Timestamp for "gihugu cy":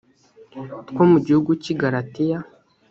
1.25-1.69